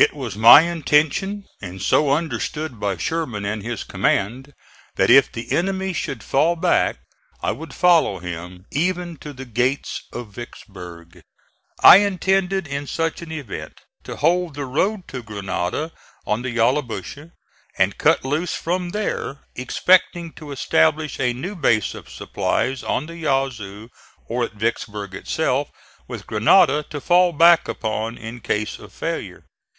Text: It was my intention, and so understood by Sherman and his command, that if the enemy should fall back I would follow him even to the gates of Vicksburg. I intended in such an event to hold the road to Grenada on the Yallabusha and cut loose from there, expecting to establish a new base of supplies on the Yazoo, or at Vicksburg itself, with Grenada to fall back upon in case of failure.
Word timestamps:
It 0.00 0.14
was 0.14 0.36
my 0.36 0.60
intention, 0.60 1.44
and 1.60 1.82
so 1.82 2.12
understood 2.12 2.78
by 2.78 2.96
Sherman 2.98 3.44
and 3.44 3.64
his 3.64 3.82
command, 3.82 4.52
that 4.94 5.10
if 5.10 5.32
the 5.32 5.50
enemy 5.50 5.92
should 5.92 6.22
fall 6.22 6.54
back 6.54 6.98
I 7.42 7.50
would 7.50 7.74
follow 7.74 8.20
him 8.20 8.64
even 8.70 9.16
to 9.16 9.32
the 9.32 9.44
gates 9.44 10.04
of 10.12 10.28
Vicksburg. 10.28 11.22
I 11.82 11.96
intended 11.96 12.68
in 12.68 12.86
such 12.86 13.22
an 13.22 13.32
event 13.32 13.80
to 14.04 14.14
hold 14.14 14.54
the 14.54 14.66
road 14.66 15.08
to 15.08 15.20
Grenada 15.20 15.90
on 16.24 16.42
the 16.42 16.52
Yallabusha 16.54 17.32
and 17.76 17.98
cut 17.98 18.24
loose 18.24 18.54
from 18.54 18.90
there, 18.90 19.40
expecting 19.56 20.30
to 20.34 20.52
establish 20.52 21.18
a 21.18 21.32
new 21.32 21.56
base 21.56 21.92
of 21.96 22.08
supplies 22.08 22.84
on 22.84 23.06
the 23.06 23.16
Yazoo, 23.16 23.88
or 24.28 24.44
at 24.44 24.52
Vicksburg 24.52 25.12
itself, 25.16 25.72
with 26.06 26.24
Grenada 26.24 26.84
to 26.88 27.00
fall 27.00 27.32
back 27.32 27.66
upon 27.66 28.16
in 28.16 28.38
case 28.38 28.78
of 28.78 28.92
failure. 28.92 29.44